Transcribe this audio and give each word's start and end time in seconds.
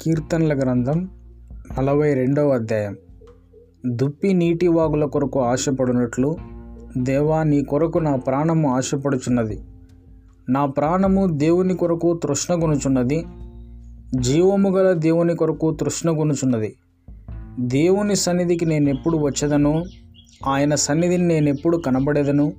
కీర్తనల 0.00 0.58
గ్రంథం 0.58 1.10
నలభై 1.78 2.14
రెండవ 2.14 2.48
అధ్యాయం. 2.48 2.96
దుప్పి 3.86 4.32
నీటి 4.32 4.68
వాగుల 4.68 5.04
కొరకు 5.04 5.40
ఆశపడినట్లు 5.40 6.36
దేవా 6.98 7.42
నీ 7.42 7.64
కొరకు 7.64 7.98
నా 7.98 8.16
ప్రాణము 8.16 8.76
ఆశపడుచున్నది. 8.76 9.60
నా 10.50 10.66
ప్రాణము 10.66 11.26
దేవుని 11.26 11.74
కొరకు 11.74 12.20
తృష్ణగునుచున్నది. 12.22 13.26
జీవము 14.20 14.70
గల 14.70 14.92
దేవుని 14.92 15.36
కొరకు 15.36 15.74
తృష్ణగునుచున్నది. 15.74 16.76
దేవుని 17.60 18.16
సన్నిధికి 18.16 18.66
నేను 18.66 18.88
ఎప్పుడు 18.88 19.18
వచ్చేదను? 19.18 19.84
ఆయన 20.46 20.74
సన్నిధిని 20.74 21.26
నేను 21.26 21.48
ఎప్పుడు 21.48 21.76
కనబడేదను? 21.76 22.52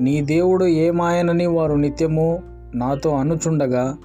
నీ 0.00 0.20
దేవుడు 0.20 0.64
ఏమాయనని 0.64 1.46
వారు 1.46 1.74
నిత్యము 1.74 2.42
నాతో 2.74 3.10
అనుచుండగా 3.10 3.96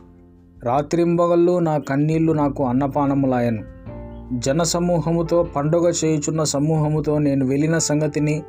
రాత్రింబగళ్ళు 0.64 1.60
నా 1.60 1.78
కన్నీళ్ళు 1.78 2.34
నాకు 2.34 2.66
అన్నపానములాయను. 2.66 3.64
జనసమూహముతో 4.40 5.44
పండుగ 5.44 5.90
చేయుచున్న 5.90 6.44
సమూహముతో 6.44 7.18
నేను 7.18 7.46
వెళ్ళిన 7.46 7.78
సంగతిని 7.78 8.44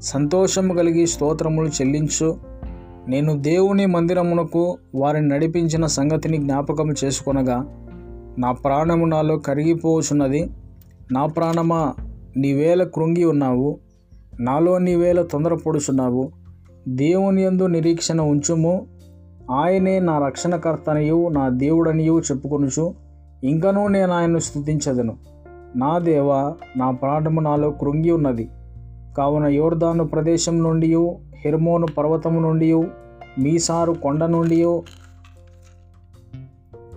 సంతోషము 0.00 0.74
కలిగి 0.74 1.06
స్తోత్రములు 1.06 1.68
చెల్లించు. 1.68 2.36
నేను 3.08 3.40
దేవుని 3.40 3.86
మందిరమునకు 3.86 4.78
వారిని 4.94 5.28
నడిపించిన 5.28 5.86
సంగతిని 5.86 6.36
జ్ఞాపకం 6.36 6.94
చేసుకొనగా 7.04 7.86
నా 8.38 8.52
ప్రాణము 8.52 9.06
నాలో 9.06 9.38
కరిగిపోచున్నది. 9.38 10.50
నా 11.12 11.26
ప్రాణమా 11.26 11.94
నీవేళ 12.36 12.82
కృంగి 12.82 13.24
ఉన్నావు. 13.24 13.78
నాలో 14.40 14.78
నీవేళ 14.78 15.22
తొందరపడుచున్నావు. 15.22 16.32
దేవుని 16.88 17.42
యందు 17.42 17.66
నిరీక్షణ 17.66 18.20
ఉంచుము. 18.20 18.86
ఆయనే 19.50 20.00
నా 20.00 20.26
రక్షణకర్తనియు 20.26 21.28
నా 21.28 21.48
దేవుడనియు 21.48 22.20
చెప్పుకొనుచు 22.20 22.94
ఇంకనూ 23.44 23.88
నేను 23.88 24.12
ఆయన్ను 24.12 24.38
స్థుతించదను 24.38 25.16
నా 25.76 25.98
దేవ 25.98 26.54
నా 26.76 26.90
ప్రాణము 26.90 27.40
నాలో 27.40 27.70
కృంగి 27.70 28.10
ఉన్నది. 28.10 28.48
కావున 29.16 29.46
యోర్దాను 29.46 30.06
ప్రదేశం 30.06 30.62
నుండి 30.62 30.96
హెర్మోను 31.34 31.86
పర్వతము 31.98 32.40
నుండి 32.40 32.72
మీసారు 33.38 33.92
కొండ 33.92 34.24
నుండి 34.24 34.80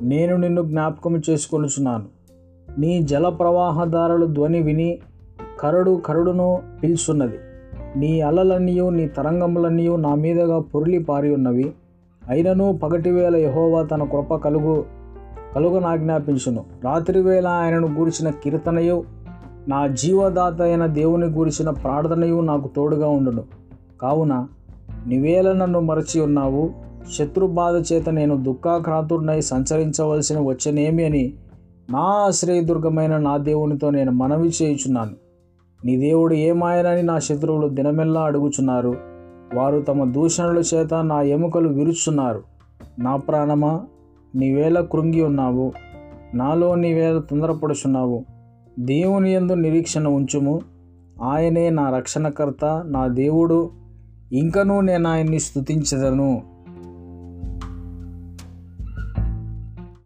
నేను 0.01 0.37
నిన్ను 0.37 0.61
జ్ఞాపకం 0.61 1.21
చేసుకొనుచున్నాను. 1.29 2.05
నీ 2.79 3.01
జల 3.01 3.29
ప్రవాహదారులు 3.29 4.25
ధ్వని 4.25 4.61
విని 4.61 4.99
కరడు 5.59 6.01
కరడును 6.05 6.61
పిలుచున్నది. 6.83 7.37
నీ 7.95 8.21
అలలన్నీ 8.21 8.89
నీ 8.89 9.07
తరంగములన్నీ 9.07 9.97
నా 9.97 10.15
మీదగా 10.15 10.59
పొరిలి 10.59 10.99
పారి 10.99 11.33
ఉన్నవి. 11.33 11.73
అయినను 12.29 12.79
పగటివేళ 12.83 13.35
యహోవా 13.35 13.83
తన 13.83 14.03
కృప 14.03 14.35
కలుగు 14.35 14.85
కలుగనాజ్ఞాపించును. 15.55 16.63
రాత్రివేళ 16.83 17.47
ఆయనను 17.47 17.87
గూర్చిన 17.87 18.29
కీర్తనయు 18.29 19.03
నా 19.67 19.87
జీవదాత 19.87 20.61
అయిన 20.61 20.85
దేవుని 20.85 21.25
గూర్చిన 21.25 21.69
ప్రార్థనయు 21.69 22.41
నాకు 22.41 22.69
తోడుగా 22.75 23.07
ఉండును. 23.07 23.43
కావున 24.01 24.47
నీవేళ 25.07 25.51
నన్ను 25.51 25.79
మరచి 25.79 26.21
ఉన్నావు 26.21 26.69
శత్రు 27.17 27.45
బాధ 27.45 27.93
చేత 27.93 28.09
నేను 28.09 28.43
దుఃఖాక్రాంతుడినై 28.43 29.41
సంచరించవలసిన 29.41 30.39
వచ్చనేమి 30.39 31.05
అని 31.05 31.33
నా 31.89 31.99
ఆశ్రయదుర్గమైన 31.99 33.17
నా 33.17 33.37
దేవునితో 33.37 33.89
నేను 33.89 34.11
మనవి 34.11 34.51
చేయుచున్నాను. 34.61 35.11
నీ 35.85 35.97
దేవుడు 35.97 36.33
ఏమాయనని 36.33 37.03
నా 37.03 37.19
శత్రువులు 37.19 37.67
దినమెల్లా 37.67 38.21
అడుగుచున్నారు. 38.21 39.12
వారు 39.53 39.79
తమ 39.79 40.11
దూషణల 40.11 40.57
చేత 40.57 40.93
నా 40.93 41.21
ఎముకలు 41.21 41.69
విరుచున్నారు. 41.69 42.43
నా 42.99 43.15
ప్రాణమా? 43.15 43.81
నీవేళ 44.35 44.79
కృంగి 44.79 45.21
ఉన్నావు. 45.21 45.73
నాలో 46.35 46.75
నీవేళ 46.75 47.17
తొందరపడుచున్నావు. 47.17 48.25
దేవుని 48.79 49.33
ఎందు 49.33 49.53
నిరీక్షణ 49.53 50.07
ఉంచుము. 50.07 50.61
ఆయనే 51.23 51.69
నా 51.69 51.95
రక్షణకర్త 51.95 52.83
నా 52.85 53.07
దేవుడు. 53.07 53.69
ఇంకనూ 54.33 54.81
నేను 54.81 55.09
ఆయన్ని 55.09 55.39
స్థుతించదను 55.39 56.41